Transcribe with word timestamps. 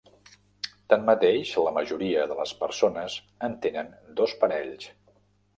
Tanmateix 0.93 1.51
la 1.65 1.73
majoria 1.75 2.25
de 2.33 2.37
les 2.41 2.53
persones 2.63 3.19
en 3.49 3.59
tenen 3.67 3.93
dos 4.23 4.35
parells. 4.43 4.91